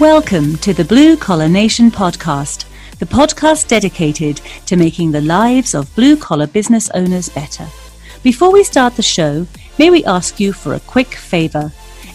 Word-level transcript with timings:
Welcome 0.00 0.56
to 0.58 0.72
the 0.72 0.86
Blue 0.86 1.14
Collar 1.14 1.46
Nation 1.46 1.90
podcast, 1.90 2.64
the 3.00 3.04
podcast 3.04 3.68
dedicated 3.68 4.40
to 4.64 4.76
making 4.76 5.12
the 5.12 5.20
lives 5.20 5.74
of 5.74 5.94
blue 5.94 6.16
collar 6.16 6.46
business 6.46 6.88
owners 6.94 7.28
better. 7.28 7.66
Before 8.22 8.50
we 8.50 8.64
start 8.64 8.96
the 8.96 9.02
show, 9.02 9.46
may 9.78 9.90
we 9.90 10.02
ask 10.06 10.40
you 10.40 10.54
for 10.54 10.72
a 10.72 10.80
quick 10.80 11.14
favor? 11.14 11.70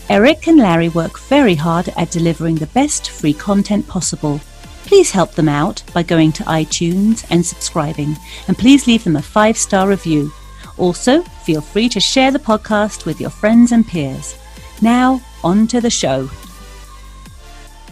Eric 0.09 0.47
and 0.47 0.57
Larry 0.57 0.89
work 0.89 1.19
very 1.19 1.53
hard 1.53 1.89
at 1.89 2.09
delivering 2.09 2.55
the 2.55 2.65
best 2.73 3.11
free 3.11 3.35
content 3.35 3.87
possible. 3.87 4.41
Please 4.85 5.11
help 5.11 5.33
them 5.33 5.47
out 5.47 5.83
by 5.93 6.01
going 6.01 6.31
to 6.31 6.43
iTunes 6.45 7.23
and 7.29 7.45
subscribing, 7.45 8.17
and 8.47 8.57
please 8.57 8.87
leave 8.87 9.03
them 9.03 9.17
a 9.17 9.21
five 9.21 9.59
star 9.59 9.87
review. 9.87 10.33
Also, 10.77 11.21
feel 11.21 11.61
free 11.61 11.89
to 11.89 11.99
share 11.99 12.31
the 12.31 12.39
podcast 12.39 13.05
with 13.05 13.21
your 13.21 13.29
friends 13.29 13.71
and 13.71 13.87
peers. 13.87 14.35
Now, 14.81 15.21
on 15.43 15.67
to 15.67 15.79
the 15.79 15.91
show. 15.91 16.31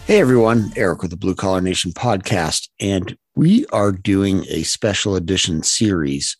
Hey 0.06 0.20
everyone, 0.20 0.70
Eric 0.76 1.00
with 1.00 1.12
the 1.12 1.16
Blue 1.16 1.34
Collar 1.34 1.62
Nation 1.62 1.90
podcast, 1.90 2.68
and 2.78 3.16
we 3.36 3.64
are 3.72 3.90
doing 3.90 4.44
a 4.50 4.62
special 4.62 5.16
edition 5.16 5.62
series 5.62 6.36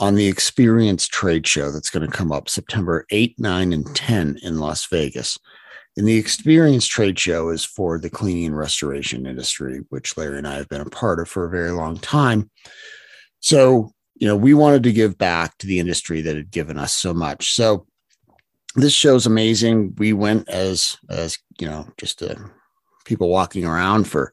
on 0.00 0.14
the 0.14 0.26
Experience 0.26 1.06
Trade 1.06 1.46
Show 1.46 1.70
that's 1.70 1.90
going 1.90 2.10
to 2.10 2.16
come 2.16 2.32
up 2.32 2.48
September 2.48 3.04
8, 3.10 3.38
9, 3.38 3.74
and 3.74 3.94
10 3.94 4.38
in 4.42 4.60
Las 4.60 4.86
Vegas. 4.86 5.38
And 5.98 6.08
the 6.08 6.16
Experience 6.16 6.86
Trade 6.86 7.18
Show 7.18 7.50
is 7.50 7.66
for 7.66 7.98
the 7.98 8.08
cleaning 8.08 8.46
and 8.46 8.56
restoration 8.56 9.26
industry, 9.26 9.82
which 9.90 10.16
Larry 10.16 10.38
and 10.38 10.48
I 10.48 10.54
have 10.54 10.70
been 10.70 10.80
a 10.80 10.86
part 10.86 11.20
of 11.20 11.28
for 11.28 11.44
a 11.44 11.50
very 11.50 11.72
long 11.72 11.98
time. 11.98 12.50
So, 13.40 13.92
you 14.14 14.26
know, 14.26 14.36
we 14.36 14.54
wanted 14.54 14.82
to 14.84 14.92
give 14.92 15.18
back 15.18 15.58
to 15.58 15.66
the 15.66 15.80
industry 15.80 16.22
that 16.22 16.34
had 16.34 16.50
given 16.50 16.78
us 16.78 16.94
so 16.94 17.12
much. 17.12 17.52
So, 17.52 17.86
this 18.74 18.94
show's 18.94 19.26
amazing. 19.26 19.94
We 19.98 20.14
went 20.14 20.48
as 20.48 20.96
as 21.10 21.38
you 21.58 21.66
know, 21.66 21.88
just 21.98 22.22
a 22.22 22.38
people 23.06 23.30
walking 23.30 23.64
around 23.64 24.04
for 24.04 24.32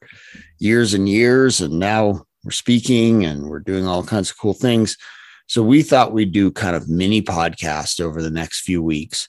years 0.58 0.92
and 0.92 1.08
years. 1.08 1.60
And 1.62 1.78
now 1.78 2.26
we're 2.44 2.50
speaking 2.50 3.24
and 3.24 3.48
we're 3.48 3.60
doing 3.60 3.86
all 3.86 4.04
kinds 4.04 4.30
of 4.30 4.38
cool 4.38 4.52
things. 4.52 4.98
So 5.46 5.62
we 5.62 5.82
thought 5.82 6.12
we'd 6.12 6.32
do 6.32 6.50
kind 6.50 6.76
of 6.76 6.88
mini 6.88 7.22
podcast 7.22 8.00
over 8.00 8.22
the 8.22 8.30
next 8.30 8.60
few 8.60 8.82
weeks, 8.82 9.28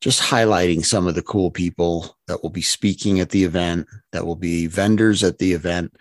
just 0.00 0.22
highlighting 0.22 0.84
some 0.84 1.06
of 1.06 1.14
the 1.14 1.22
cool 1.22 1.50
people 1.50 2.16
that 2.28 2.42
will 2.42 2.50
be 2.50 2.62
speaking 2.62 3.20
at 3.20 3.30
the 3.30 3.44
event, 3.44 3.86
that 4.12 4.26
will 4.26 4.36
be 4.36 4.66
vendors 4.66 5.22
at 5.24 5.38
the 5.38 5.52
event, 5.52 5.94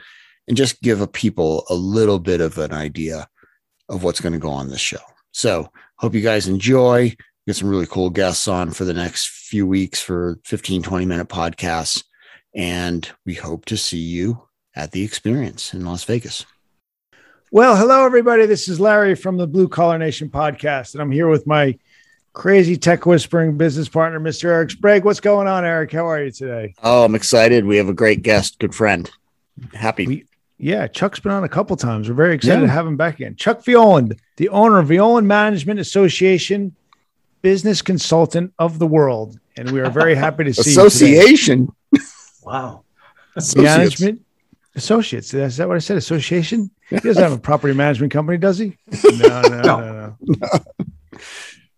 and 0.48 0.58
just 0.58 0.82
give 0.82 1.02
a 1.02 1.08
people 1.08 1.66
a 1.70 1.74
little 1.74 2.20
bit 2.20 2.42
of 2.42 2.58
an 2.58 2.74
idea 2.74 3.28
of 3.90 4.04
what's 4.04 4.20
going 4.22 4.34
to 4.34 4.40
go 4.40 4.50
on 4.50 4.70
this 4.70 4.82
show. 4.82 4.98
So 5.32 5.72
hope 5.98 6.14
you 6.14 6.22
guys 6.22 6.48
enjoy. 6.48 7.16
Get 7.48 7.56
some 7.56 7.70
really 7.70 7.86
cool 7.86 8.10
guests 8.10 8.48
on 8.48 8.72
for 8.72 8.86
the 8.86 8.94
next 8.94 9.28
few 9.28 9.68
weeks 9.68 10.02
for 10.02 10.40
15, 10.46 10.82
20 10.82 11.06
minute 11.06 11.30
podcasts. 11.30 12.04
And 12.56 13.12
we 13.26 13.34
hope 13.34 13.66
to 13.66 13.76
see 13.76 14.00
you 14.00 14.48
at 14.76 14.92
the 14.92 15.04
experience 15.04 15.74
in 15.74 15.84
Las 15.84 16.06
Vegas. 16.06 16.46
Well, 17.52 17.76
hello, 17.76 18.06
everybody. 18.06 18.46
This 18.46 18.70
is 18.70 18.80
Larry 18.80 19.14
from 19.14 19.36
the 19.36 19.46
Blue 19.46 19.68
Collar 19.68 19.98
Nation 19.98 20.30
podcast, 20.30 20.94
and 20.94 21.02
I'm 21.02 21.12
here 21.12 21.28
with 21.28 21.46
my 21.46 21.78
crazy 22.32 22.78
tech 22.78 23.06
whispering 23.06 23.58
business 23.58 23.90
partner, 23.90 24.22
Mr. 24.22 24.46
Eric 24.46 24.72
Sprague. 24.72 25.04
What's 25.04 25.20
going 25.20 25.48
on, 25.48 25.66
Eric? 25.66 25.92
How 25.92 26.08
are 26.08 26.24
you 26.24 26.32
today? 26.32 26.76
Oh, 26.82 27.04
I'm 27.04 27.14
excited. 27.14 27.66
We 27.66 27.76
have 27.76 27.90
a 27.90 27.94
great 27.94 28.24
guest, 28.24 28.58
good 28.60 28.74
friend. 28.74 29.10
Happy. 29.74 30.08
We, 30.08 30.26
yeah, 30.58 30.88
Chuck's 30.88 31.20
been 31.20 31.34
on 31.34 31.44
a 31.44 31.50
couple 31.50 31.76
times. 31.76 32.08
We're 32.08 32.16
very 32.16 32.36
excited 32.36 32.62
yeah. 32.62 32.68
to 32.68 32.72
have 32.72 32.88
him 32.88 32.96
back 32.96 33.16
again. 33.16 33.36
Chuck 33.36 33.64
Violand, 33.64 34.18
the 34.38 34.48
owner 34.50 34.80
of 34.80 34.88
Violand 34.88 35.26
Management 35.26 35.82
Association, 35.82 36.74
business 37.42 37.82
consultant 37.82 38.54
of 38.60 38.80
the 38.80 38.88
world, 38.88 39.40
and 39.58 39.72
we 39.72 39.82
are 39.82 39.90
very 39.90 40.16
happy 40.16 40.46
to 40.46 40.54
see 40.54 40.72
you. 40.72 40.80
Association. 40.80 41.74
Wow. 42.46 42.84
Associates. 43.36 43.78
Management 43.78 44.22
associates. 44.76 45.34
Is 45.34 45.58
that 45.58 45.68
what 45.68 45.76
I 45.76 45.80
said? 45.80 45.98
Association? 45.98 46.70
He 46.90 46.98
doesn't 46.98 47.22
have 47.22 47.34
a 47.34 47.38
property 47.50 47.74
management 47.74 48.12
company, 48.12 48.38
does 48.38 48.60
he? 48.60 48.78
No, 49.04 49.42
no, 49.42 49.62
no, 49.62 49.62
no. 49.62 50.18
no. 50.22 51.20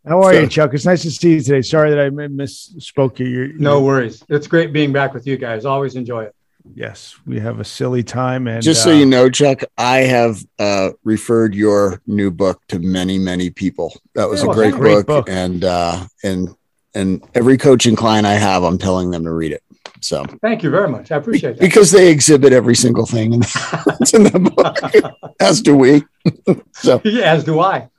How 0.06 0.22
are 0.23 0.33
so, 0.33 0.39
you, 0.41 0.47
Chuck? 0.47 0.73
It's 0.73 0.85
nice 0.85 1.01
to 1.01 1.11
see 1.11 1.33
you 1.33 1.41
today. 1.41 1.61
Sorry 1.61 1.89
that 1.89 2.00
I 2.00 2.09
misspoke 2.09 3.19
you. 3.19 3.25
You're, 3.25 3.47
no 3.53 3.81
worries. 3.81 4.23
It's 4.29 4.47
great 4.47 4.72
being 4.72 4.94
back 4.94 5.13
with 5.13 5.27
you 5.27 5.38
guys. 5.38 5.66
Always 5.66 5.95
enjoy 5.95 6.23
it. 6.23 6.35
Yes, 6.75 7.16
we 7.25 7.39
have 7.39 7.59
a 7.59 7.66
silly 7.66 8.03
time. 8.03 8.47
And 8.47 8.61
just 8.61 8.83
so 8.83 8.91
uh, 8.91 8.94
you 8.94 9.06
know, 9.06 9.29
Chuck, 9.29 9.61
I 9.77 10.00
have 10.00 10.44
uh, 10.59 10.91
referred 11.03 11.56
your 11.56 12.01
new 12.07 12.31
book 12.31 12.61
to 12.69 12.79
many, 12.79 13.17
many 13.17 13.50
people. 13.50 13.94
That 14.16 14.29
was 14.29 14.44
a 14.44 14.47
great, 14.47 14.73
great 14.73 15.06
book, 15.06 15.07
book, 15.07 15.29
and 15.29 15.63
uh, 15.63 16.06
and 16.23 16.56
and 16.94 17.23
every 17.35 17.57
coaching 17.57 17.95
client 17.95 18.25
I 18.25 18.33
have, 18.33 18.63
I'm 18.63 18.77
telling 18.77 19.11
them 19.11 19.23
to 19.23 19.31
read 19.31 19.51
it. 19.51 19.63
So 20.02 20.25
thank 20.41 20.63
you 20.63 20.69
very 20.69 20.90
much. 20.90 21.12
I 21.12 21.18
appreciate 21.18 21.53
that. 21.53 21.59
Because 21.59 21.91
they 21.91 22.12
exhibit 22.12 22.53
every 22.53 22.75
single 22.75 23.06
thing 23.06 23.34
in 23.34 23.40
the, 23.41 24.12
in 24.13 24.24
the 24.24 24.52
book, 24.52 25.34
as 25.40 25.62
do 25.62 25.75
we. 25.75 26.03
so 26.74 27.00
as 27.00 27.44
do 27.44 27.59
I. 27.59 27.90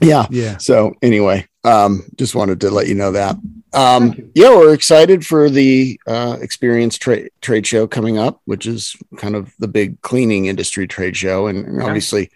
Yeah. 0.00 0.26
Yeah. 0.30 0.56
So 0.58 0.94
anyway, 1.02 1.46
um, 1.64 2.04
just 2.16 2.34
wanted 2.34 2.60
to 2.62 2.70
let 2.70 2.88
you 2.88 2.94
know 2.94 3.12
that. 3.12 3.36
Um, 3.72 4.30
yeah, 4.34 4.50
we're 4.50 4.74
excited 4.74 5.24
for 5.24 5.48
the 5.48 6.00
uh, 6.06 6.38
experience 6.40 6.98
trade 6.98 7.30
trade 7.40 7.66
show 7.66 7.86
coming 7.86 8.18
up, 8.18 8.40
which 8.44 8.66
is 8.66 8.96
kind 9.16 9.36
of 9.36 9.52
the 9.58 9.68
big 9.68 10.00
cleaning 10.00 10.46
industry 10.46 10.88
trade 10.88 11.16
show, 11.16 11.46
and, 11.46 11.64
and 11.66 11.82
obviously 11.82 12.30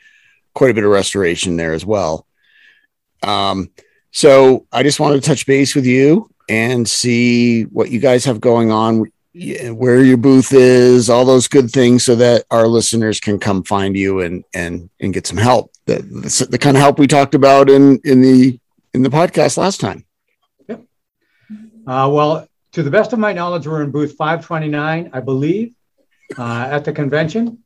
quite 0.54 0.70
a 0.70 0.74
bit 0.74 0.84
of 0.84 0.90
restoration 0.90 1.56
there 1.56 1.72
as 1.72 1.84
well. 1.84 2.26
Um, 3.22 3.70
so 4.12 4.66
I 4.70 4.84
just 4.84 5.00
wanted 5.00 5.22
to 5.22 5.28
touch 5.28 5.46
base 5.46 5.74
with 5.74 5.86
you 5.86 6.30
and 6.48 6.88
see 6.88 7.62
what 7.64 7.90
you 7.90 8.00
guys 8.00 8.24
have 8.24 8.40
going 8.40 8.70
on, 8.70 9.10
where 9.34 10.02
your 10.02 10.16
booth 10.16 10.52
is, 10.52 11.10
all 11.10 11.24
those 11.24 11.48
good 11.48 11.70
things, 11.70 12.04
so 12.04 12.14
that 12.16 12.44
our 12.50 12.66
listeners 12.66 13.20
can 13.20 13.38
come 13.38 13.64
find 13.64 13.96
you 13.96 14.20
and 14.20 14.44
and 14.54 14.90
and 15.00 15.12
get 15.12 15.26
some 15.26 15.38
help. 15.38 15.72
The, 15.86 15.96
the, 15.96 16.46
the 16.50 16.58
kind 16.58 16.76
of 16.76 16.82
help 16.82 16.98
we 16.98 17.06
talked 17.06 17.34
about 17.34 17.68
in 17.68 18.00
in 18.04 18.22
the 18.22 18.58
in 18.92 19.02
the 19.02 19.10
podcast 19.10 19.56
last 19.56 19.80
time. 19.80 20.04
Yep. 20.68 20.84
Uh, 21.86 22.08
well, 22.12 22.48
to 22.72 22.82
the 22.82 22.90
best 22.90 23.12
of 23.12 23.18
my 23.18 23.32
knowledge, 23.32 23.66
we're 23.66 23.82
in 23.82 23.90
booth 23.90 24.16
529, 24.16 25.10
I 25.12 25.20
believe, 25.20 25.74
uh, 26.38 26.68
at 26.70 26.84
the 26.84 26.92
convention. 26.92 27.58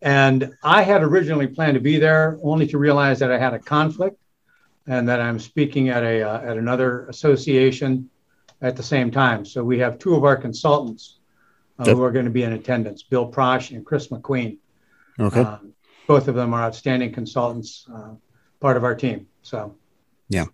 And 0.00 0.52
I 0.62 0.82
had 0.82 1.02
originally 1.02 1.48
planned 1.48 1.74
to 1.74 1.80
be 1.80 1.98
there, 1.98 2.38
only 2.42 2.66
to 2.68 2.78
realize 2.78 3.18
that 3.18 3.32
I 3.32 3.38
had 3.38 3.54
a 3.54 3.58
conflict 3.58 4.16
and 4.88 5.06
that 5.08 5.20
I'm 5.20 5.38
speaking 5.38 5.90
at 5.90 6.02
a 6.02 6.22
uh, 6.22 6.40
at 6.40 6.56
another 6.56 7.06
association 7.06 8.10
at 8.60 8.74
the 8.74 8.82
same 8.82 9.10
time. 9.10 9.44
So 9.44 9.62
we 9.62 9.78
have 9.78 9.98
two 9.98 10.16
of 10.16 10.24
our 10.24 10.36
consultants 10.36 11.18
uh, 11.78 11.84
who 11.84 12.02
are 12.02 12.10
going 12.10 12.24
to 12.24 12.30
be 12.30 12.42
in 12.42 12.54
attendance: 12.54 13.02
Bill 13.02 13.30
Prosh 13.30 13.70
and 13.70 13.86
Chris 13.86 14.08
McQueen. 14.08 14.58
Okay. 15.20 15.40
Um, 15.40 15.74
both 16.06 16.26
of 16.26 16.34
them 16.34 16.54
are 16.54 16.62
outstanding 16.62 17.12
consultants, 17.12 17.86
uh, 17.94 18.14
part 18.60 18.76
of 18.76 18.82
our 18.82 18.94
team. 18.94 19.26
So. 19.42 19.76
Yeah. 20.30 20.46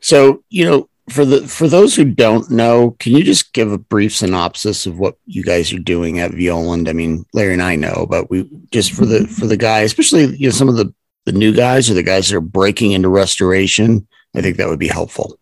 So 0.00 0.42
you 0.50 0.64
know, 0.64 0.88
for 1.08 1.24
the 1.24 1.46
for 1.46 1.68
those 1.68 1.94
who 1.94 2.04
don't 2.04 2.50
know, 2.50 2.96
can 2.98 3.12
you 3.12 3.22
just 3.22 3.52
give 3.52 3.70
a 3.70 3.78
brief 3.78 4.16
synopsis 4.16 4.86
of 4.86 4.98
what 4.98 5.16
you 5.26 5.44
guys 5.44 5.72
are 5.72 5.78
doing 5.78 6.18
at 6.18 6.32
Violand? 6.32 6.88
I 6.88 6.92
mean, 6.92 7.24
Larry 7.32 7.52
and 7.52 7.62
I 7.62 7.76
know, 7.76 8.06
but 8.08 8.28
we 8.28 8.50
just 8.72 8.92
for 8.92 9.06
the 9.06 9.26
for 9.28 9.46
the 9.46 9.56
guy, 9.56 9.80
especially 9.80 10.36
you 10.36 10.48
know 10.48 10.52
some 10.52 10.68
of 10.68 10.76
the 10.76 10.92
the 11.24 11.32
new 11.32 11.54
guys 11.54 11.90
or 11.90 11.94
the 11.94 12.02
guys 12.02 12.28
that 12.28 12.36
are 12.36 12.40
breaking 12.40 12.92
into 12.92 13.08
restoration, 13.08 14.06
I 14.34 14.40
think 14.40 14.56
that 14.56 14.68
would 14.68 14.78
be 14.78 14.88
helpful. 14.88 15.38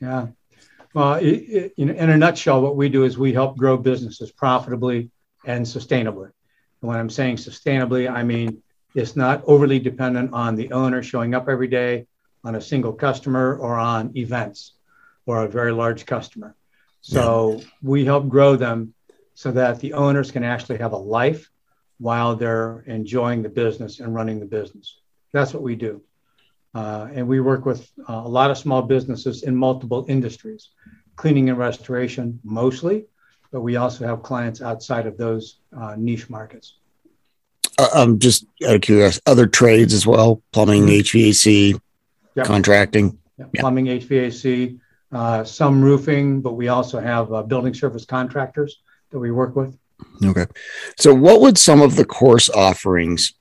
Yeah. 0.00 0.28
Well, 0.94 1.14
it, 1.14 1.26
it, 1.26 1.74
in, 1.76 1.90
in 1.90 2.10
a 2.10 2.16
nutshell, 2.16 2.62
what 2.62 2.76
we 2.76 2.88
do 2.88 3.04
is 3.04 3.18
we 3.18 3.32
help 3.32 3.56
grow 3.56 3.76
businesses 3.76 4.32
profitably 4.32 5.10
and 5.44 5.64
sustainably. 5.66 6.30
And 6.80 6.88
when 6.88 6.98
I'm 6.98 7.10
saying 7.10 7.36
sustainably, 7.36 8.10
I 8.10 8.22
mean 8.22 8.62
it's 8.94 9.16
not 9.16 9.42
overly 9.46 9.78
dependent 9.78 10.32
on 10.32 10.56
the 10.56 10.72
owner 10.72 11.02
showing 11.02 11.34
up 11.34 11.48
every 11.48 11.68
day, 11.68 12.06
on 12.44 12.54
a 12.54 12.60
single 12.60 12.92
customer, 12.92 13.56
or 13.56 13.76
on 13.76 14.16
events 14.16 14.74
or 15.26 15.44
a 15.44 15.48
very 15.48 15.72
large 15.72 16.06
customer. 16.06 16.56
So 17.00 17.56
yeah. 17.58 17.64
we 17.82 18.04
help 18.04 18.28
grow 18.28 18.56
them 18.56 18.94
so 19.34 19.52
that 19.52 19.78
the 19.80 19.92
owners 19.92 20.30
can 20.30 20.42
actually 20.42 20.78
have 20.78 20.92
a 20.92 20.96
life 20.96 21.50
while 21.98 22.34
they're 22.34 22.80
enjoying 22.86 23.42
the 23.42 23.48
business 23.48 24.00
and 24.00 24.14
running 24.14 24.40
the 24.40 24.46
business. 24.46 24.98
That's 25.32 25.52
what 25.52 25.62
we 25.62 25.76
do. 25.76 26.02
Uh, 26.74 27.08
and 27.12 27.26
we 27.26 27.40
work 27.40 27.64
with 27.64 27.90
uh, 28.08 28.22
a 28.24 28.28
lot 28.28 28.50
of 28.50 28.58
small 28.58 28.82
businesses 28.82 29.42
in 29.42 29.56
multiple 29.56 30.04
industries, 30.08 30.70
cleaning 31.16 31.48
and 31.48 31.58
restoration 31.58 32.38
mostly, 32.44 33.06
but 33.50 33.62
we 33.62 33.76
also 33.76 34.06
have 34.06 34.22
clients 34.22 34.60
outside 34.60 35.06
of 35.06 35.16
those 35.16 35.60
uh, 35.76 35.94
niche 35.96 36.28
markets. 36.28 36.78
Uh, 37.78 37.88
I'm 37.94 38.18
just 38.18 38.44
out 38.66 38.76
of 38.76 38.80
curiosity, 38.80 39.22
other 39.26 39.46
trades 39.46 39.94
as 39.94 40.06
well, 40.06 40.42
plumbing, 40.52 40.86
mm-hmm. 40.86 41.18
HVAC, 41.18 41.80
yep. 42.34 42.46
contracting. 42.46 43.18
Yep. 43.38 43.52
Plumbing, 43.54 43.86
HVAC, 43.86 44.78
uh, 45.12 45.44
some 45.44 45.80
roofing, 45.82 46.42
but 46.42 46.54
we 46.54 46.68
also 46.68 47.00
have 47.00 47.32
uh, 47.32 47.42
building 47.42 47.72
service 47.72 48.04
contractors 48.04 48.82
that 49.10 49.18
we 49.18 49.30
work 49.30 49.56
with. 49.56 49.76
Okay. 50.24 50.46
So, 50.98 51.14
what 51.14 51.40
would 51.40 51.56
some 51.56 51.80
of 51.80 51.96
the 51.96 52.04
course 52.04 52.50
offerings 52.50 53.32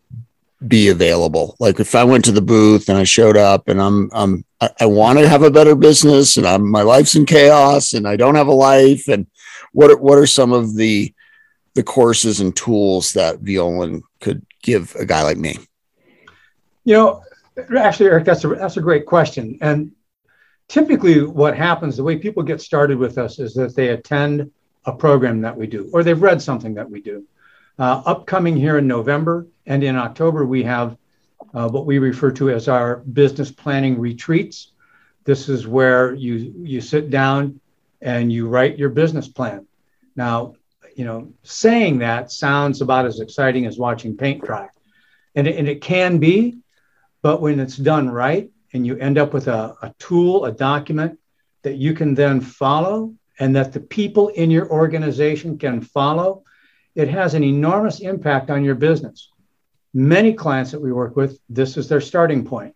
be 0.65 0.89
available. 0.89 1.55
Like 1.59 1.79
if 1.79 1.93
I 1.93 2.03
went 2.03 2.25
to 2.25 2.31
the 2.31 2.41
booth 2.41 2.89
and 2.89 2.97
I 2.97 3.03
showed 3.03 3.37
up 3.37 3.67
and 3.67 3.81
I'm 3.81 4.09
I'm 4.11 4.45
I, 4.59 4.69
I 4.81 4.85
want 4.87 5.19
to 5.19 5.29
have 5.29 5.43
a 5.43 5.51
better 5.51 5.75
business 5.75 6.37
and 6.37 6.47
I'm 6.47 6.69
my 6.69 6.81
life's 6.81 7.15
in 7.15 7.25
chaos 7.25 7.93
and 7.93 8.07
I 8.07 8.15
don't 8.15 8.35
have 8.35 8.47
a 8.47 8.53
life 8.53 9.07
and 9.07 9.27
what 9.73 9.99
what 10.01 10.17
are 10.17 10.25
some 10.25 10.53
of 10.53 10.75
the 10.75 11.13
the 11.75 11.83
courses 11.83 12.39
and 12.39 12.55
tools 12.55 13.13
that 13.13 13.43
Violand 13.43 14.01
could 14.19 14.43
give 14.63 14.95
a 14.95 15.05
guy 15.05 15.21
like 15.21 15.37
me? 15.37 15.57
You 16.85 16.93
know, 16.95 17.23
actually, 17.77 18.09
Eric, 18.09 18.25
that's 18.25 18.43
a 18.43 18.47
that's 18.47 18.77
a 18.77 18.81
great 18.81 19.05
question. 19.05 19.59
And 19.61 19.91
typically, 20.67 21.23
what 21.23 21.55
happens, 21.55 21.97
the 21.97 22.03
way 22.03 22.17
people 22.17 22.41
get 22.41 22.61
started 22.61 22.97
with 22.97 23.19
us, 23.19 23.37
is 23.37 23.53
that 23.53 23.75
they 23.75 23.89
attend 23.89 24.51
a 24.85 24.91
program 24.91 25.41
that 25.41 25.55
we 25.55 25.67
do, 25.67 25.89
or 25.93 26.03
they've 26.03 26.21
read 26.21 26.41
something 26.41 26.73
that 26.73 26.89
we 26.89 27.01
do. 27.01 27.25
Uh, 27.77 28.01
upcoming 28.07 28.57
here 28.57 28.79
in 28.79 28.87
November 28.87 29.45
and 29.67 29.83
in 29.83 29.97
October, 29.97 30.45
we 30.45 30.63
have 30.63 30.97
uh, 31.53 31.69
what 31.69 31.85
we 31.85 31.99
refer 31.99 32.31
to 32.31 32.49
as 32.49 32.67
our 32.67 32.97
business 32.97 33.51
planning 33.51 33.99
retreats. 33.99 34.71
This 35.25 35.49
is 35.49 35.67
where 35.67 36.13
you 36.13 36.53
you 36.57 36.81
sit 36.81 37.09
down 37.09 37.59
and 38.01 38.31
you 38.31 38.47
write 38.47 38.79
your 38.79 38.89
business 38.89 39.27
plan. 39.27 39.67
Now, 40.15 40.55
you 40.95 41.03
know, 41.03 41.33
saying 41.43 41.99
that 41.99 42.31
sounds 42.31 42.81
about 42.81 43.05
as 43.05 43.19
exciting 43.19 43.65
as 43.65 43.77
watching 43.77 44.15
paint 44.15 44.43
dry, 44.45 44.69
and 45.35 45.47
it, 45.47 45.57
and 45.57 45.67
it 45.67 45.81
can 45.81 46.17
be, 46.17 46.57
but 47.21 47.41
when 47.41 47.59
it's 47.59 47.77
done 47.77 48.09
right 48.09 48.49
and 48.73 48.87
you 48.87 48.97
end 48.97 49.17
up 49.17 49.33
with 49.33 49.47
a, 49.47 49.75
a 49.81 49.93
tool, 49.99 50.45
a 50.45 50.51
document 50.51 51.19
that 51.63 51.75
you 51.75 51.93
can 51.93 52.15
then 52.15 52.39
follow, 52.39 53.13
and 53.39 53.55
that 53.55 53.73
the 53.73 53.79
people 53.79 54.29
in 54.29 54.49
your 54.49 54.69
organization 54.69 55.57
can 55.57 55.81
follow 55.81 56.43
it 56.97 57.07
has 57.09 57.35
an 57.35 57.43
enormous 57.43 57.99
impact 57.99 58.49
on 58.49 58.63
your 58.63 58.73
business. 58.73 59.29
Many 59.97 60.31
clients 60.33 60.69
that 60.69 60.79
we 60.79 60.91
work 60.91 61.15
with, 61.15 61.39
this 61.49 61.75
is 61.75 61.89
their 61.89 62.01
starting 62.01 62.45
point. 62.45 62.75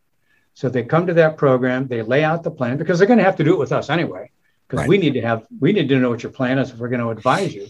So 0.55 0.69
they 0.69 0.83
come 0.83 1.05
to 1.05 1.13
that 1.13 1.37
program, 1.37 1.87
they 1.87 2.01
lay 2.01 2.23
out 2.23 2.41
the 2.41 2.49
plan 2.49 2.77
because 2.77 2.97
they're 2.97 3.07
going 3.07 3.19
to 3.19 3.23
have 3.23 3.35
to 3.35 3.43
do 3.43 3.53
it 3.53 3.59
with 3.59 3.71
us 3.71 3.91
anyway, 3.91 4.31
because 4.67 4.79
right. 4.79 4.89
we 4.89 4.97
need 4.97 5.13
to 5.13 5.21
have 5.21 5.45
we 5.59 5.71
need 5.71 5.87
to 5.89 5.99
know 5.99 6.09
what 6.09 6.23
your 6.23 6.31
plan 6.31 6.57
is 6.57 6.71
if 6.71 6.79
we're 6.79 6.89
going 6.89 6.99
to 6.99 7.09
advise 7.09 7.53
you. 7.53 7.67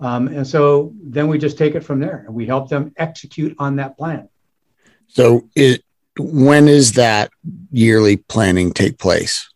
Um, 0.00 0.26
and 0.26 0.44
so 0.44 0.92
then 1.00 1.28
we 1.28 1.38
just 1.38 1.56
take 1.56 1.76
it 1.76 1.84
from 1.84 2.00
there 2.00 2.24
and 2.26 2.34
we 2.34 2.44
help 2.44 2.68
them 2.68 2.92
execute 2.96 3.54
on 3.60 3.76
that 3.76 3.96
plan. 3.96 4.28
So 5.06 5.48
it 5.54 5.84
when 6.18 6.66
is 6.66 6.92
that 6.94 7.30
yearly 7.70 8.16
planning 8.16 8.72
take 8.72 8.98
place? 8.98 9.48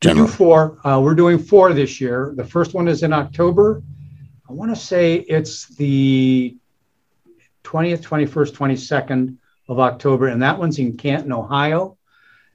Generally? 0.00 0.22
We 0.22 0.30
do 0.30 0.36
four. 0.36 0.78
Uh, 0.86 1.00
we're 1.00 1.14
doing 1.14 1.38
four 1.38 1.74
this 1.74 2.00
year. 2.00 2.32
The 2.34 2.44
first 2.44 2.72
one 2.72 2.88
is 2.88 3.02
in 3.02 3.12
October. 3.12 3.82
I 4.48 4.52
want 4.54 4.74
to 4.74 4.80
say 4.80 5.16
it's 5.16 5.66
the 5.76 6.56
20th, 7.68 8.00
21st, 8.00 8.52
22nd 8.52 9.36
of 9.68 9.78
October, 9.78 10.28
and 10.28 10.42
that 10.42 10.58
one's 10.58 10.78
in 10.78 10.96
Canton, 10.96 11.32
Ohio. 11.32 11.98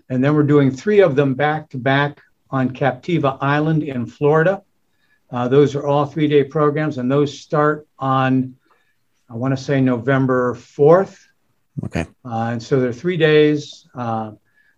And 0.10 0.24
then 0.24 0.36
we're 0.36 0.44
doing 0.44 0.72
three 0.72 1.02
of 1.02 1.16
them 1.16 1.36
back 1.36 1.70
to 1.70 1.78
back 1.78 2.22
on 2.50 2.72
Captiva 2.72 3.38
Island 3.40 3.84
in 3.84 4.06
Florida. 4.06 4.64
Uh, 5.30 5.48
those 5.48 5.76
are 5.76 5.86
all 5.86 6.06
three 6.06 6.28
day 6.28 6.44
programs, 6.44 6.98
and 6.98 7.12
those 7.12 7.40
start 7.40 7.88
on, 8.00 8.56
I 9.30 9.36
want 9.36 9.56
to 9.58 9.64
say 9.64 9.82
November 9.82 10.56
4th. 10.56 11.18
Okay. 11.86 12.06
Uh, 12.26 12.50
and 12.52 12.62
so 12.62 12.80
they're 12.80 12.94
three 12.94 13.18
days. 13.18 13.88
Uh, 13.96 14.32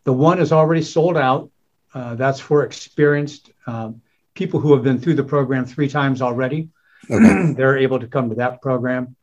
the 0.03 0.13
one 0.13 0.39
is 0.39 0.51
already 0.51 0.81
sold 0.81 1.17
out. 1.17 1.49
Uh, 1.93 2.15
that's 2.15 2.39
for 2.39 2.63
experienced 2.63 3.51
um, 3.67 4.01
people 4.33 4.59
who 4.59 4.73
have 4.73 4.83
been 4.83 4.99
through 4.99 5.15
the 5.15 5.23
program 5.23 5.65
three 5.65 5.89
times 5.89 6.21
already. 6.21 6.69
Okay. 7.09 7.53
they're 7.57 7.77
able 7.77 7.99
to 7.99 8.07
come 8.07 8.29
to 8.29 8.35
that 8.35 8.61
program, 8.61 9.15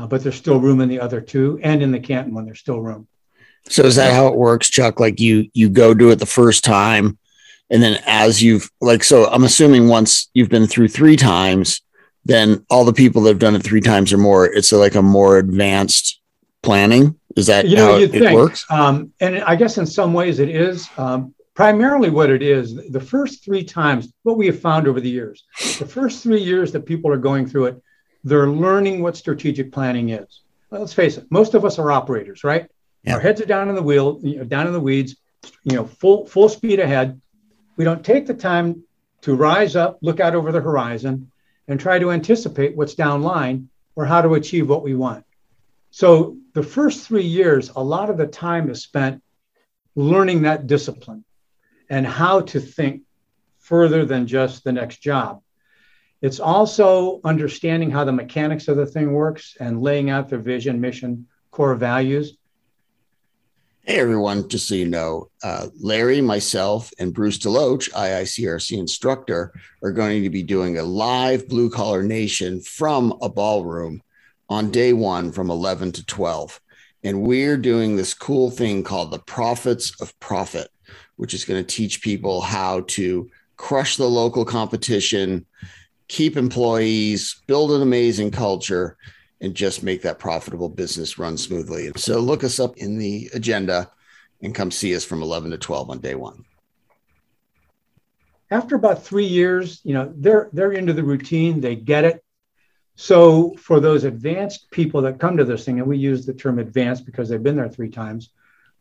uh, 0.00 0.06
but 0.06 0.22
there's 0.22 0.36
still 0.36 0.58
room 0.58 0.80
in 0.80 0.88
the 0.88 0.98
other 0.98 1.20
two 1.20 1.60
and 1.62 1.82
in 1.82 1.90
the 1.90 2.00
Canton 2.00 2.32
one, 2.32 2.46
there's 2.46 2.60
still 2.60 2.80
room. 2.80 3.06
So 3.68 3.82
is 3.82 3.96
that 3.96 4.14
how 4.14 4.28
it 4.28 4.36
works, 4.36 4.70
Chuck? 4.70 4.98
Like 4.98 5.20
you 5.20 5.50
you 5.52 5.68
go 5.68 5.92
do 5.92 6.10
it 6.10 6.16
the 6.16 6.26
first 6.26 6.64
time, 6.64 7.18
and 7.68 7.82
then 7.82 8.00
as 8.06 8.42
you've 8.42 8.70
like 8.80 9.04
so, 9.04 9.26
I'm 9.26 9.44
assuming 9.44 9.88
once 9.88 10.30
you've 10.32 10.48
been 10.48 10.66
through 10.66 10.88
three 10.88 11.16
times, 11.16 11.82
then 12.24 12.64
all 12.70 12.86
the 12.86 12.94
people 12.94 13.20
that 13.22 13.30
have 13.30 13.38
done 13.38 13.54
it 13.54 13.62
three 13.62 13.82
times 13.82 14.12
or 14.14 14.16
more, 14.16 14.46
it's 14.46 14.72
like 14.72 14.94
a 14.94 15.02
more 15.02 15.36
advanced 15.36 16.18
planning. 16.62 17.18
Is 17.36 17.46
that 17.48 17.68
you 17.68 17.76
know, 17.76 17.92
how 17.92 17.98
it, 17.98 18.10
think, 18.10 18.34
works? 18.34 18.64
Um, 18.70 19.12
and 19.20 19.42
I 19.42 19.54
guess 19.56 19.76
in 19.76 19.86
some 19.86 20.14
ways 20.14 20.38
it 20.38 20.48
is. 20.48 20.88
Um, 20.96 21.34
primarily 21.52 22.08
what 22.08 22.30
it 22.30 22.42
is 22.42 22.76
the 22.90 23.00
first 23.00 23.44
three 23.44 23.62
times 23.62 24.10
what 24.22 24.38
we 24.38 24.46
have 24.46 24.58
found 24.58 24.86
over 24.86 25.00
the 25.00 25.10
years 25.10 25.44
the 25.78 25.84
first 25.84 26.22
three 26.22 26.40
years 26.40 26.70
that 26.72 26.86
people 26.86 27.10
are 27.10 27.18
going 27.18 27.44
through 27.44 27.66
it 27.66 27.82
they're 28.24 28.48
learning 28.48 29.02
what 29.02 29.16
strategic 29.16 29.72
planning 29.72 30.10
is 30.10 30.40
well, 30.70 30.80
let's 30.80 30.92
face 30.92 31.16
it 31.16 31.26
most 31.30 31.54
of 31.54 31.64
us 31.64 31.78
are 31.78 31.90
operators 31.90 32.44
right 32.44 32.68
yeah. 33.02 33.14
our 33.14 33.20
heads 33.20 33.40
are 33.40 33.46
down 33.46 33.68
in 33.68 33.74
the 33.74 33.82
wheel 33.82 34.18
you 34.22 34.38
know, 34.38 34.44
down 34.44 34.66
in 34.66 34.72
the 34.72 34.80
weeds 34.80 35.16
you 35.64 35.74
know 35.74 35.86
full 35.86 36.26
full 36.26 36.48
speed 36.48 36.80
ahead 36.80 37.20
we 37.76 37.84
don't 37.84 38.04
take 38.04 38.26
the 38.26 38.34
time 38.34 38.82
to 39.22 39.34
rise 39.34 39.76
up 39.76 39.98
look 40.02 40.20
out 40.20 40.34
over 40.34 40.52
the 40.52 40.60
horizon 40.60 41.30
and 41.68 41.78
try 41.78 41.98
to 41.98 42.10
anticipate 42.10 42.76
what's 42.76 42.94
down 42.94 43.22
line 43.22 43.68
or 43.96 44.04
how 44.04 44.20
to 44.20 44.34
achieve 44.34 44.68
what 44.68 44.82
we 44.82 44.94
want 44.94 45.24
so 45.90 46.36
the 46.52 46.62
first 46.62 47.06
three 47.06 47.24
years 47.24 47.70
a 47.74 47.82
lot 47.82 48.10
of 48.10 48.16
the 48.16 48.26
time 48.26 48.70
is 48.70 48.82
spent 48.82 49.22
learning 49.96 50.42
that 50.42 50.66
discipline 50.66 51.24
and 51.88 52.06
how 52.06 52.40
to 52.40 52.60
think 52.60 53.02
further 53.58 54.04
than 54.04 54.26
just 54.26 54.64
the 54.64 54.72
next 54.72 54.98
job. 54.98 55.42
It's 56.22 56.40
also 56.40 57.20
understanding 57.24 57.90
how 57.90 58.04
the 58.04 58.12
mechanics 58.12 58.68
of 58.68 58.76
the 58.76 58.86
thing 58.86 59.12
works 59.12 59.56
and 59.58 59.82
laying 59.82 60.10
out 60.10 60.28
their 60.28 60.38
vision, 60.38 60.80
mission, 60.80 61.26
core 61.50 61.74
values. 61.74 62.36
Hey 63.82 63.98
everyone, 63.98 64.48
just 64.48 64.68
so 64.68 64.74
you 64.74 64.86
know, 64.86 65.30
uh, 65.42 65.68
Larry, 65.80 66.20
myself, 66.20 66.92
and 66.98 67.14
Bruce 67.14 67.38
Deloach, 67.38 67.90
IICRC 67.90 68.78
instructor, 68.78 69.52
are 69.82 69.92
going 69.92 70.22
to 70.22 70.30
be 70.30 70.42
doing 70.42 70.78
a 70.78 70.82
live 70.82 71.48
Blue 71.48 71.70
Collar 71.70 72.02
Nation 72.02 72.60
from 72.60 73.14
a 73.22 73.28
ballroom 73.28 74.02
on 74.48 74.70
day 74.70 74.92
one 74.92 75.32
from 75.32 75.50
11 75.50 75.92
to 75.92 76.04
12. 76.04 76.60
And 77.02 77.22
we're 77.22 77.56
doing 77.56 77.96
this 77.96 78.12
cool 78.12 78.50
thing 78.50 78.84
called 78.84 79.10
the 79.10 79.18
Profits 79.18 79.98
of 80.02 80.18
Profit 80.20 80.68
which 81.20 81.34
is 81.34 81.44
going 81.44 81.62
to 81.62 81.76
teach 81.76 82.00
people 82.00 82.40
how 82.40 82.80
to 82.80 83.30
crush 83.58 83.98
the 83.98 84.08
local 84.08 84.42
competition, 84.42 85.44
keep 86.10 86.36
employees, 86.36 87.40
build 87.46 87.70
an 87.70 87.82
amazing 87.82 88.32
culture, 88.32 88.96
and 89.40 89.54
just 89.54 89.84
make 89.84 90.02
that 90.02 90.18
profitable 90.18 90.68
business 90.68 91.18
run 91.18 91.38
smoothly. 91.38 91.92
So 91.96 92.18
look 92.18 92.42
us 92.42 92.58
up 92.58 92.76
in 92.76 92.98
the 92.98 93.30
agenda 93.32 93.90
and 94.42 94.52
come 94.54 94.72
see 94.72 94.94
us 94.96 95.04
from 95.04 95.22
11 95.22 95.52
to 95.52 95.58
12 95.58 95.88
on 95.88 96.00
day 96.00 96.16
one. 96.16 96.44
After 98.50 98.74
about 98.74 99.04
three 99.04 99.24
years, 99.24 99.80
you 99.84 99.94
know, 99.94 100.12
they're 100.16 100.50
they're 100.52 100.72
into 100.72 100.92
the 100.92 101.04
routine, 101.04 101.60
they 101.60 101.76
get 101.76 102.04
it. 102.04 102.24
So 102.96 103.54
for 103.54 103.78
those 103.78 104.02
advanced 104.02 104.68
people 104.72 105.02
that 105.02 105.20
come 105.20 105.36
to 105.36 105.44
this 105.44 105.64
thing, 105.64 105.78
and 105.78 105.88
we 105.88 105.96
use 105.96 106.26
the 106.26 106.34
term 106.34 106.58
advanced 106.58 107.06
because 107.06 107.28
they've 107.28 107.42
been 107.42 107.56
there 107.56 107.68
three 107.68 107.88
times, 107.88 108.30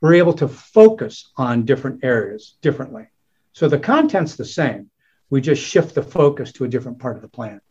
we're 0.01 0.15
able 0.15 0.33
to 0.33 0.47
focus 0.47 1.31
on 1.37 1.65
different 1.65 2.03
areas 2.03 2.55
differently. 2.61 3.05
So 3.53 3.69
the 3.69 3.77
content's 3.77 4.35
the 4.35 4.45
same. 4.45 4.89
We 5.29 5.41
just 5.41 5.61
shift 5.61 5.95
the 5.95 6.03
focus 6.03 6.51
to 6.53 6.65
a 6.65 6.67
different 6.67 6.99
part 6.99 7.15
of 7.15 7.21
the 7.21 7.27
plan. 7.27 7.61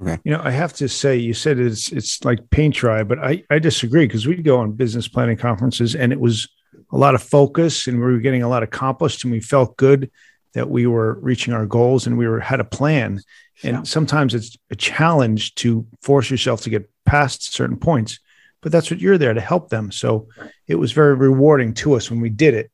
Okay. 0.00 0.18
You 0.24 0.32
know, 0.32 0.40
I 0.44 0.50
have 0.50 0.74
to 0.74 0.88
say, 0.88 1.16
you 1.16 1.32
said 1.32 1.58
it's 1.58 1.90
it's 1.90 2.24
like 2.24 2.50
paint 2.50 2.74
dry, 2.74 3.02
but 3.02 3.18
I, 3.18 3.44
I 3.48 3.58
disagree 3.58 4.06
because 4.06 4.26
we 4.26 4.36
go 4.36 4.58
on 4.58 4.72
business 4.72 5.08
planning 5.08 5.38
conferences 5.38 5.94
and 5.94 6.12
it 6.12 6.20
was 6.20 6.48
a 6.92 6.98
lot 6.98 7.14
of 7.14 7.22
focus 7.22 7.86
and 7.86 7.98
we 7.98 8.04
were 8.04 8.18
getting 8.18 8.42
a 8.42 8.48
lot 8.48 8.62
accomplished 8.62 9.24
and 9.24 9.32
we 9.32 9.40
felt 9.40 9.76
good 9.76 10.10
that 10.52 10.68
we 10.68 10.86
were 10.86 11.14
reaching 11.20 11.54
our 11.54 11.66
goals 11.66 12.06
and 12.06 12.18
we 12.18 12.28
were 12.28 12.40
had 12.40 12.60
a 12.60 12.64
plan. 12.64 13.20
And 13.62 13.76
yeah. 13.76 13.82
sometimes 13.84 14.34
it's 14.34 14.56
a 14.70 14.76
challenge 14.76 15.54
to 15.56 15.86
force 16.02 16.30
yourself 16.30 16.60
to 16.62 16.70
get 16.70 16.90
past 17.06 17.54
certain 17.54 17.76
points 17.76 18.20
but 18.66 18.72
that's 18.72 18.90
what 18.90 19.00
you're 19.00 19.16
there 19.16 19.32
to 19.32 19.40
help 19.40 19.68
them. 19.68 19.92
So 19.92 20.26
it 20.66 20.74
was 20.74 20.90
very 20.90 21.14
rewarding 21.14 21.72
to 21.74 21.94
us 21.94 22.10
when 22.10 22.20
we 22.20 22.30
did 22.30 22.52
it, 22.52 22.70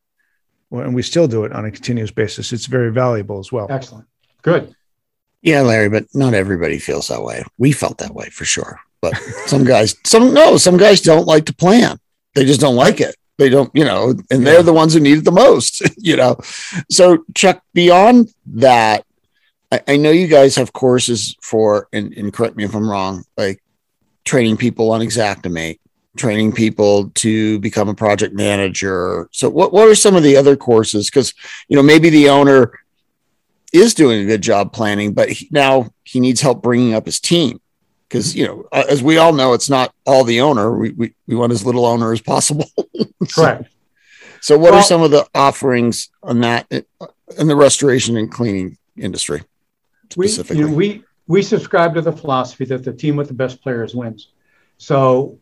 and 0.81 0.95
we 0.95 1.03
still 1.03 1.29
do 1.29 1.45
it 1.45 1.53
on 1.53 1.65
a 1.65 1.71
continuous 1.71 2.11
basis. 2.11 2.53
It's 2.53 2.67
very 2.67 2.91
valuable 2.91 3.39
as 3.39 3.53
well. 3.53 3.67
Excellent. 3.71 4.07
Good. 4.43 4.75
Yeah, 5.43 5.63
Larry, 5.63 5.89
but 5.89 6.07
not 6.15 6.35
everybody 6.35 6.79
feels 6.79 7.09
that 7.09 7.23
way. 7.23 7.45
We 7.59 7.73
felt 7.73 7.99
that 7.99 8.15
way 8.15 8.29
for 8.31 8.45
sure. 8.45 8.81
But 9.01 9.17
some 9.47 9.65
guys, 9.65 9.97
some 10.05 10.33
no, 10.33 10.57
some 10.57 10.77
guys 10.77 11.01
don't 11.01 11.27
like 11.27 11.47
to 11.47 11.55
plan. 11.55 11.99
They 12.35 12.45
just 12.45 12.61
don't 12.61 12.77
like 12.77 13.01
it. 13.01 13.17
They 13.39 13.49
don't, 13.49 13.71
you 13.75 13.85
know, 13.85 14.15
and 14.31 14.47
they're 14.47 14.63
the 14.63 14.73
ones 14.73 14.95
who 14.95 15.01
need 15.01 15.19
it 15.19 15.25
the 15.25 15.33
most, 15.33 15.83
you 15.97 16.17
know. 16.17 16.37
So, 16.91 17.25
Chuck, 17.35 17.63
beyond 17.75 18.33
that, 18.47 19.05
I, 19.73 19.81
I 19.89 19.97
know 19.97 20.11
you 20.11 20.29
guys 20.29 20.57
have 20.57 20.73
courses 20.73 21.37
for, 21.43 21.89
and, 21.93 22.13
and 22.13 22.33
correct 22.33 22.57
me 22.57 22.65
if 22.65 22.75
I'm 22.75 22.89
wrong, 22.89 23.25
like 23.37 23.63
training 24.25 24.59
people 24.59 24.93
on 24.93 25.01
Xactimate 25.01 25.81
training 26.17 26.53
people 26.53 27.11
to 27.11 27.59
become 27.61 27.89
a 27.89 27.95
project 27.95 28.35
manager. 28.35 29.29
So 29.33 29.49
what, 29.49 29.73
what 29.73 29.89
are 29.89 29.95
some 29.95 30.15
of 30.15 30.23
the 30.23 30.37
other 30.37 30.57
courses? 30.57 31.09
Because, 31.09 31.35
you 31.69 31.77
know, 31.77 31.83
maybe 31.83 32.11
the 32.11 32.29
owner 32.29 32.73
is 33.73 33.95
doing 33.95 34.21
a 34.21 34.27
good 34.27 34.43
job 34.43 34.73
planning, 34.73 35.15
but 35.15 35.31
he, 35.31 35.49
now 35.51 35.91
he 36.05 36.21
needs 36.21 36.41
help 36.41 36.63
bringing 36.63 36.95
up 36.95 37.07
his 37.07 37.21
team. 37.21 37.61
Because, 38.09 38.37
you 38.37 38.47
know, 38.47 38.69
as 38.73 39.03
we 39.03 39.17
all 39.17 39.33
know, 39.33 39.55
it's 39.55 39.71
not 39.71 39.95
all 40.07 40.23
the 40.23 40.43
owner. 40.43 40.77
We, 40.77 40.91
we, 40.91 41.15
we 41.27 41.35
want 41.35 41.53
as 41.53 41.65
little 41.65 41.87
owner 41.87 42.13
as 42.13 42.21
possible. 42.21 42.67
so, 42.77 43.43
Correct. 43.43 43.73
So 44.43 44.59
what 44.59 44.73
well, 44.73 44.81
are 44.81 44.83
some 44.83 45.03
of 45.03 45.13
the 45.13 45.27
offerings 45.35 46.11
on 46.23 46.41
that 46.41 46.67
uh, 46.71 47.07
in 47.39 47.47
the 47.47 47.57
restoration 47.57 48.17
and 48.17 48.31
cleaning 48.31 48.77
industry 48.99 49.43
specifically? 50.11 50.57
We, 50.57 50.63
you 50.63 50.69
know, 50.69 50.77
we, 50.77 51.05
we 51.27 51.43
subscribe 51.43 51.95
to 51.95 52.03
the 52.03 52.13
philosophy 52.13 52.67
that 52.67 52.85
the 52.85 52.93
team 52.93 53.17
with 53.17 53.29
the 53.29 53.35
best 53.35 53.63
players 53.63 53.95
wins. 53.95 54.29
So 54.77 55.39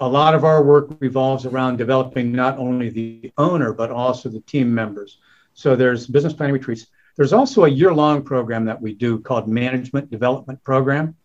a 0.00 0.08
lot 0.08 0.34
of 0.34 0.44
our 0.44 0.62
work 0.62 0.90
revolves 1.00 1.46
around 1.46 1.76
developing 1.76 2.32
not 2.32 2.58
only 2.58 2.90
the 2.90 3.32
owner, 3.38 3.72
but 3.72 3.90
also 3.90 4.28
the 4.28 4.40
team 4.40 4.74
members. 4.74 5.18
So 5.54 5.74
there's 5.74 6.06
business 6.06 6.32
planning 6.32 6.54
retreats. 6.54 6.86
There's 7.16 7.32
also 7.32 7.64
a 7.64 7.68
year 7.68 7.92
long 7.94 8.22
program 8.22 8.66
that 8.66 8.80
we 8.80 8.94
do 8.94 9.18
called 9.20 9.48
Management 9.48 10.10
Development 10.10 10.62
Program. 10.62 11.16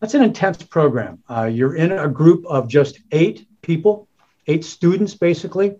That's 0.00 0.14
an 0.14 0.22
intense 0.22 0.62
program. 0.62 1.22
Uh, 1.28 1.44
you're 1.44 1.76
in 1.76 1.92
a 1.92 2.08
group 2.08 2.46
of 2.46 2.68
just 2.68 3.00
eight 3.12 3.46
people, 3.60 4.08
eight 4.46 4.64
students 4.64 5.14
basically, 5.14 5.76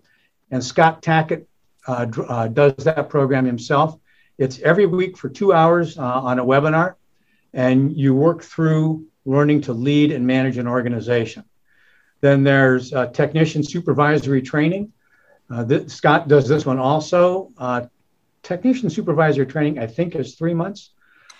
and 0.51 0.63
Scott 0.63 1.01
Tackett 1.01 1.45
uh, 1.87 2.05
uh, 2.27 2.47
does 2.47 2.75
that 2.83 3.09
program 3.09 3.45
himself. 3.45 3.97
It's 4.37 4.59
every 4.59 4.85
week 4.85 5.17
for 5.17 5.29
two 5.29 5.51
hours 5.51 5.97
uh, 5.97 6.03
on 6.03 6.37
a 6.37 6.45
webinar, 6.45 6.95
and 7.53 7.91
you 7.97 8.13
work 8.13 8.43
through 8.43 9.07
learning 9.25 9.61
to 9.61 9.73
lead 9.73 10.11
and 10.11 10.27
manage 10.27 10.57
an 10.57 10.67
organization. 10.67 11.43
Then 12.21 12.43
there's 12.43 12.93
uh, 12.93 13.07
technician 13.07 13.63
supervisory 13.63 14.41
training. 14.41 14.91
Uh, 15.49 15.65
th- 15.65 15.89
Scott 15.89 16.27
does 16.27 16.47
this 16.47 16.65
one 16.65 16.79
also. 16.79 17.51
Uh, 17.57 17.85
technician 18.43 18.89
supervisory 18.89 19.45
training, 19.45 19.79
I 19.79 19.87
think, 19.87 20.15
is 20.15 20.35
three 20.35 20.53
months. 20.53 20.91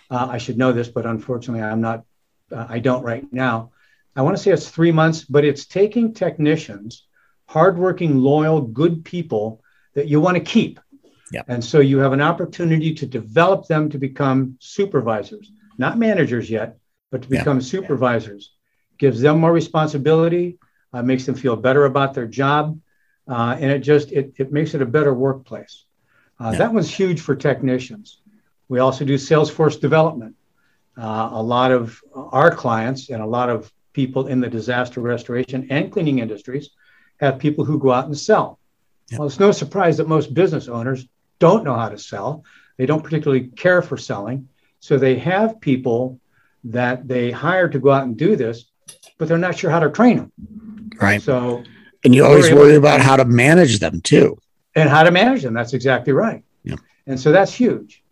Uh, 0.10 0.28
I 0.30 0.38
should 0.38 0.58
know 0.58 0.72
this, 0.72 0.88
but 0.88 1.06
unfortunately, 1.06 1.64
I'm 1.64 1.82
not. 1.82 2.06
Uh, 2.52 2.66
I 2.68 2.80
don't 2.80 3.04
right 3.04 3.26
now. 3.32 3.72
I 4.16 4.22
want 4.24 4.36
to 4.36 4.42
say 4.42 4.52
it's 4.52 4.70
three 4.70 4.92
months, 4.92 5.24
but 5.24 5.46
it's 5.46 5.66
taking 5.66 6.14
technicians, 6.14 7.06
hardworking, 7.46 8.18
loyal, 8.18 8.62
good 8.62 9.06
people 9.06 9.62
that 9.94 10.08
you 10.08 10.20
want 10.20 10.36
to 10.36 10.44
keep. 10.44 10.80
Yeah. 11.32 11.44
And 11.48 11.64
so 11.64 11.80
you 11.80 12.00
have 12.00 12.12
an 12.12 12.22
opportunity 12.22 12.94
to 12.96 13.06
develop 13.06 13.68
them 13.68 13.90
to 13.92 14.00
become 14.00 14.58
supervisors, 14.60 15.52
not 15.78 16.00
managers 16.00 16.50
yet, 16.50 16.78
but 17.12 17.22
to 17.22 17.30
become 17.30 17.58
yeah. 17.58 17.64
supervisors. 17.64 18.54
Gives 18.98 19.22
them 19.22 19.40
more 19.40 19.54
responsibility, 19.54 20.58
uh, 20.94 21.04
makes 21.04 21.26
them 21.26 21.36
feel 21.36 21.56
better 21.56 21.86
about 21.86 22.14
their 22.14 22.28
job, 22.28 22.80
uh, 23.28 23.56
and 23.60 23.72
it 23.72 23.80
just 23.80 24.12
it, 24.12 24.34
it 24.38 24.52
makes 24.52 24.74
it 24.74 24.82
a 24.82 24.86
better 24.86 25.14
workplace. 25.14 25.86
Uh, 26.40 26.52
yeah. 26.52 26.60
That 26.60 26.74
one's 26.74 26.94
huge 26.94 27.22
for 27.22 27.36
technicians. 27.36 28.22
We 28.68 28.80
also 28.80 29.06
do 29.06 29.16
Salesforce 29.16 29.80
development. 29.80 30.36
Uh, 30.98 31.30
a 31.32 31.44
lot 31.44 31.72
of 31.72 32.02
our 32.14 32.54
clients 32.54 33.10
and 33.10 33.22
a 33.22 33.26
lot 33.26 33.50
of 33.50 33.72
people 33.94 34.28
in 34.28 34.40
the 34.40 34.50
disaster 34.50 35.02
restoration 35.02 35.68
and 35.70 35.92
cleaning 35.92 36.20
industries 36.20 36.70
have 37.20 37.40
people 37.40 37.66
who 37.66 37.80
go 37.80 37.92
out 37.92 38.06
and 38.06 38.18
sell. 38.18 38.60
Yeah. 39.10 39.18
Well, 39.18 39.28
it's 39.28 39.40
no 39.40 39.52
surprise 39.52 39.98
that 39.98 40.08
most 40.08 40.34
business 40.34 40.68
owners 40.68 41.08
don't 41.40 41.64
know 41.64 41.76
how 41.76 41.90
to 41.90 41.98
sell. 41.98 42.44
They 42.78 42.86
don't 42.86 43.04
particularly 43.04 43.48
care 43.48 43.82
for 43.82 43.98
selling. 43.98 44.48
So 44.80 44.98
they 44.98 45.18
have 45.20 45.60
people 45.60 46.20
that 46.66 47.08
they 47.08 47.32
hire 47.32 47.68
to 47.70 47.80
go 47.80 47.92
out 47.92 48.04
and 48.04 48.16
do 48.16 48.36
this, 48.36 48.66
but 49.18 49.28
they're 49.28 49.38
not 49.38 49.58
sure 49.58 49.72
how 49.72 49.80
to 49.80 49.90
train 49.90 50.18
them. 50.18 50.32
Right. 51.02 51.22
So, 51.22 51.64
and 52.04 52.14
you 52.14 52.26
always 52.26 52.52
worry 52.52 52.76
about 52.76 53.02
how 53.02 53.16
to 53.16 53.26
manage 53.26 53.80
them 53.80 54.02
too. 54.02 54.38
And 54.76 54.90
how 54.90 55.04
to 55.04 55.12
manage 55.12 55.44
them. 55.44 55.54
That's 55.54 55.74
exactly 55.74 56.14
right. 56.14 56.44
Yeah. 56.64 56.76
And 57.08 57.20
so 57.20 57.32
that's 57.32 57.54
huge. 57.54 58.04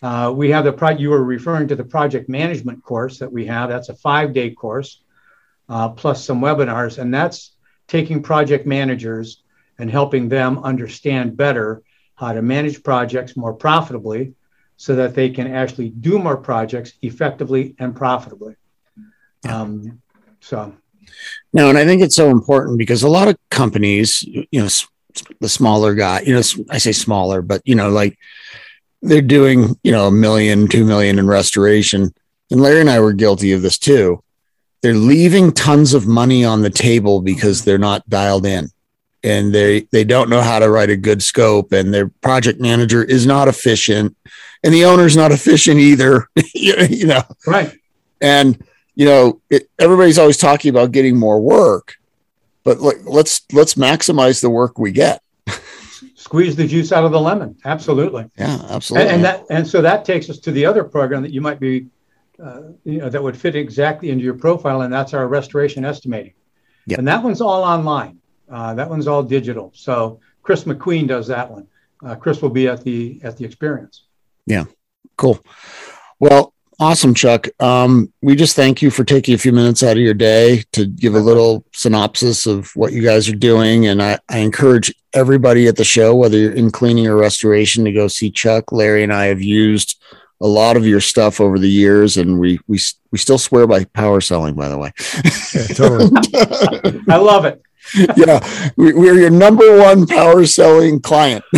Uh, 0.00 0.32
we 0.34 0.50
have 0.50 0.64
the 0.64 0.72
pro- 0.72 0.90
you 0.90 1.10
were 1.10 1.24
referring 1.24 1.68
to 1.68 1.76
the 1.76 1.84
project 1.84 2.28
management 2.28 2.82
course 2.84 3.18
that 3.18 3.32
we 3.32 3.46
have. 3.46 3.68
That's 3.68 3.88
a 3.88 3.94
five 3.94 4.32
day 4.32 4.50
course 4.50 5.02
uh, 5.68 5.88
plus 5.90 6.24
some 6.24 6.40
webinars, 6.40 6.98
and 6.98 7.12
that's 7.12 7.56
taking 7.88 8.22
project 8.22 8.66
managers 8.66 9.42
and 9.78 9.90
helping 9.90 10.28
them 10.28 10.58
understand 10.58 11.36
better 11.36 11.82
how 12.14 12.32
to 12.32 12.42
manage 12.42 12.82
projects 12.82 13.36
more 13.36 13.54
profitably 13.54 14.34
so 14.76 14.94
that 14.96 15.14
they 15.14 15.30
can 15.30 15.52
actually 15.52 15.88
do 15.88 16.18
more 16.18 16.36
projects 16.36 16.92
effectively 17.02 17.74
and 17.78 17.94
profitably. 17.94 18.54
Um, 19.48 20.00
so 20.40 20.74
no, 21.52 21.68
and 21.68 21.78
I 21.78 21.84
think 21.84 22.02
it's 22.02 22.16
so 22.16 22.30
important 22.30 22.78
because 22.78 23.02
a 23.02 23.08
lot 23.08 23.28
of 23.28 23.36
companies, 23.50 24.22
you 24.22 24.46
know, 24.52 24.68
the 25.40 25.48
smaller 25.48 25.94
guy, 25.94 26.20
you 26.20 26.34
know, 26.34 26.42
I 26.70 26.78
say 26.78 26.92
smaller, 26.92 27.42
but 27.42 27.62
you 27.64 27.74
know, 27.74 27.90
like 27.90 28.18
they're 29.02 29.22
doing, 29.22 29.76
you 29.82 29.92
know, 29.92 30.08
a 30.08 30.12
million, 30.12 30.68
two 30.68 30.84
million 30.84 31.18
in 31.18 31.26
restoration. 31.26 32.12
And 32.50 32.60
Larry 32.60 32.80
and 32.80 32.90
I 32.90 33.00
were 33.00 33.12
guilty 33.12 33.52
of 33.52 33.62
this 33.62 33.78
too. 33.78 34.22
They're 34.82 34.94
leaving 34.94 35.52
tons 35.52 35.94
of 35.94 36.06
money 36.06 36.44
on 36.44 36.62
the 36.62 36.70
table 36.70 37.20
because 37.20 37.64
they're 37.64 37.78
not 37.78 38.08
dialed 38.08 38.46
in 38.46 38.70
and 39.24 39.52
they 39.52 39.80
they 39.92 40.04
don't 40.04 40.30
know 40.30 40.40
how 40.40 40.58
to 40.58 40.70
write 40.70 40.90
a 40.90 40.96
good 40.96 41.22
scope 41.22 41.72
and 41.72 41.92
their 41.92 42.08
project 42.08 42.60
manager 42.60 43.02
is 43.02 43.26
not 43.26 43.48
efficient 43.48 44.16
and 44.62 44.72
the 44.72 44.84
owner's 44.84 45.16
not 45.16 45.32
efficient 45.32 45.80
either 45.80 46.28
you 46.54 47.06
know 47.06 47.22
right 47.46 47.74
and 48.20 48.62
you 48.98 49.04
know, 49.04 49.40
it, 49.48 49.70
everybody's 49.78 50.18
always 50.18 50.36
talking 50.36 50.70
about 50.70 50.90
getting 50.90 51.16
more 51.16 51.40
work, 51.40 51.94
but 52.64 52.80
like, 52.80 52.96
let's 53.04 53.42
let's 53.52 53.74
maximize 53.74 54.42
the 54.42 54.50
work 54.50 54.76
we 54.76 54.90
get. 54.90 55.22
Squeeze 56.16 56.56
the 56.56 56.66
juice 56.66 56.90
out 56.90 57.04
of 57.04 57.12
the 57.12 57.20
lemon. 57.20 57.56
Absolutely. 57.64 58.28
Yeah, 58.36 58.60
absolutely. 58.68 59.06
And, 59.06 59.14
and 59.14 59.24
that 59.24 59.44
and 59.50 59.66
so 59.66 59.80
that 59.82 60.04
takes 60.04 60.28
us 60.28 60.40
to 60.40 60.50
the 60.50 60.66
other 60.66 60.82
program 60.82 61.22
that 61.22 61.30
you 61.30 61.40
might 61.40 61.60
be, 61.60 61.86
uh, 62.42 62.72
you 62.82 62.98
know, 62.98 63.08
that 63.08 63.22
would 63.22 63.36
fit 63.36 63.54
exactly 63.54 64.10
into 64.10 64.24
your 64.24 64.34
profile, 64.34 64.82
and 64.82 64.92
that's 64.92 65.14
our 65.14 65.28
restoration 65.28 65.84
estimating. 65.84 66.34
Yep. 66.86 66.98
And 66.98 67.06
that 67.06 67.22
one's 67.22 67.40
all 67.40 67.62
online. 67.62 68.18
Uh, 68.50 68.74
that 68.74 68.90
one's 68.90 69.06
all 69.06 69.22
digital. 69.22 69.70
So 69.76 70.18
Chris 70.42 70.64
McQueen 70.64 71.06
does 71.06 71.28
that 71.28 71.48
one. 71.48 71.68
Uh, 72.04 72.16
Chris 72.16 72.42
will 72.42 72.50
be 72.50 72.66
at 72.66 72.82
the 72.82 73.20
at 73.22 73.36
the 73.36 73.44
experience. 73.44 74.06
Yeah, 74.44 74.64
cool. 75.16 75.40
Well, 76.18 76.52
Awesome, 76.80 77.12
Chuck. 77.12 77.48
Um, 77.58 78.12
we 78.22 78.36
just 78.36 78.54
thank 78.54 78.80
you 78.82 78.90
for 78.90 79.02
taking 79.02 79.34
a 79.34 79.38
few 79.38 79.52
minutes 79.52 79.82
out 79.82 79.96
of 79.96 80.02
your 80.02 80.14
day 80.14 80.62
to 80.72 80.86
give 80.86 81.16
a 81.16 81.20
little 81.20 81.64
synopsis 81.72 82.46
of 82.46 82.70
what 82.76 82.92
you 82.92 83.02
guys 83.02 83.28
are 83.28 83.34
doing. 83.34 83.86
And 83.88 84.00
I, 84.00 84.20
I 84.28 84.38
encourage 84.38 84.94
everybody 85.12 85.66
at 85.66 85.76
the 85.76 85.82
show, 85.82 86.14
whether 86.14 86.38
you're 86.38 86.52
in 86.52 86.70
cleaning 86.70 87.08
or 87.08 87.16
restoration, 87.16 87.84
to 87.84 87.92
go 87.92 88.06
see 88.06 88.30
Chuck. 88.30 88.70
Larry 88.70 89.02
and 89.02 89.12
I 89.12 89.24
have 89.24 89.42
used 89.42 90.00
a 90.40 90.46
lot 90.46 90.76
of 90.76 90.86
your 90.86 91.00
stuff 91.00 91.40
over 91.40 91.58
the 91.58 91.68
years, 91.68 92.16
and 92.16 92.38
we 92.38 92.60
we 92.68 92.78
we 93.10 93.18
still 93.18 93.38
swear 93.38 93.66
by 93.66 93.84
power 93.84 94.20
selling. 94.20 94.54
By 94.54 94.68
the 94.68 94.78
way, 94.78 94.92
yeah, 95.52 95.66
totally. 95.74 96.12
I 97.08 97.16
love 97.16 97.44
it. 97.44 97.60
yeah, 98.16 98.70
we, 98.76 98.92
we're 98.92 99.18
your 99.18 99.30
number 99.30 99.78
one 99.78 100.06
power 100.06 100.46
selling 100.46 101.00
client. 101.00 101.44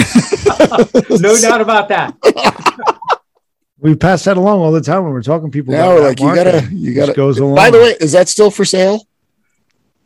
no 1.10 1.36
doubt 1.36 1.60
about 1.60 1.88
that 1.88 2.16
we 3.80 3.94
pass 3.94 4.24
that 4.24 4.36
along 4.36 4.60
all 4.60 4.72
the 4.72 4.80
time 4.80 5.04
when 5.04 5.12
we're 5.12 5.22
talking 5.22 5.50
to 5.50 5.52
people. 5.52 5.74
Yeah, 5.74 5.88
we're 5.88 6.06
like, 6.06 6.20
you 6.20 6.34
gotta, 6.34 6.68
you 6.72 6.94
gotta. 6.94 7.14
Goes 7.14 7.38
along. 7.38 7.56
By 7.56 7.70
the 7.70 7.78
way, 7.78 7.96
is 8.00 8.12
that 8.12 8.28
still 8.28 8.50
for 8.50 8.64
sale? 8.64 9.06